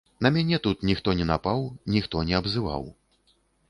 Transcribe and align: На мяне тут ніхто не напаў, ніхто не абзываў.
На 0.25 0.29
мяне 0.37 0.59
тут 0.67 0.85
ніхто 0.91 1.15
не 1.21 1.29
напаў, 1.33 1.63
ніхто 1.99 2.27
не 2.31 2.43
абзываў. 2.43 2.93